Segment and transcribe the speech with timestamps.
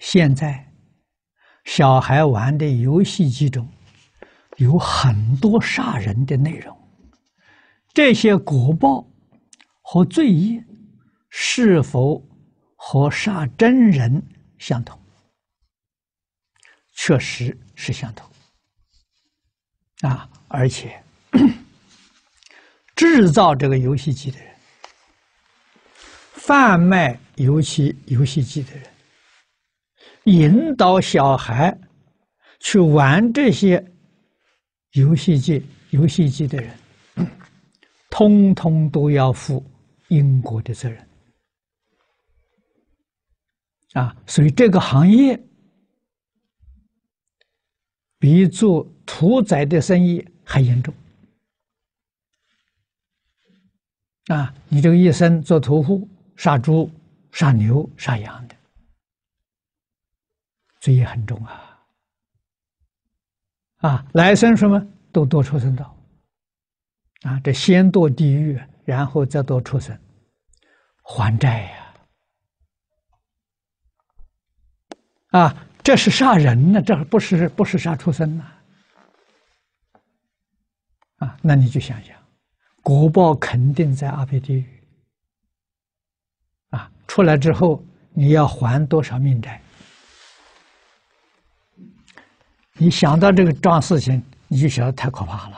[0.00, 0.66] 现在
[1.66, 3.68] 小孩玩的游戏机中
[4.56, 6.76] 有很多杀人的内容，
[7.92, 9.06] 这些果报
[9.82, 10.64] 和罪业
[11.28, 12.26] 是否
[12.76, 14.20] 和杀真人
[14.58, 14.98] 相同？
[16.92, 18.26] 确实是相同。
[20.00, 21.02] 啊，而且
[22.96, 24.54] 制造这个游戏机的人，
[26.32, 28.89] 贩卖游戏游戏机的人，
[30.24, 31.76] 引导小孩
[32.58, 33.84] 去玩这些
[34.92, 36.76] 游戏机游戏机的人，
[38.10, 39.64] 通通都要负
[40.08, 41.08] 因果的责任。
[43.94, 45.42] 啊，所以这个行业
[48.18, 50.94] 比做屠宰的生意还严重。
[54.26, 56.88] 啊，你这个一生做屠户，杀猪、
[57.32, 58.54] 杀牛、杀羊的。
[60.80, 61.78] 罪业很重啊！
[63.76, 65.96] 啊，来生什么都堕畜生道，
[67.22, 69.98] 啊，这先堕地狱，然后再堕畜生，
[71.02, 71.94] 还债呀！
[75.30, 78.44] 啊，这是杀人呢，这不是不是杀畜生呢！
[81.16, 82.16] 啊，那你就想想，
[82.82, 84.64] 果报肯定在阿鼻地狱。
[86.70, 89.62] 啊，出来之后你要还多少命债？
[92.82, 95.56] 你想到这个桩事情，你就晓得太可怕了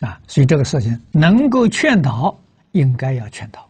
[0.00, 0.20] 啊！
[0.28, 2.38] 所以这个事情能够劝导，
[2.72, 3.66] 应该要劝导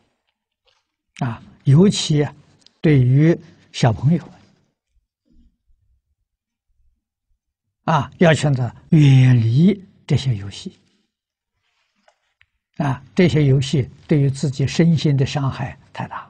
[1.21, 2.27] 啊，尤其
[2.81, 3.39] 对于
[3.71, 4.29] 小朋友
[7.85, 10.77] 啊，要劝他远离这些游戏。
[12.79, 16.29] 啊，这些游戏对于自己身心的伤害太大。